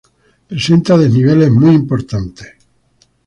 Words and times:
Presenta 0.47 0.97
desniveles 0.97 1.51
muy 1.51 1.75
importantes. 1.75 2.51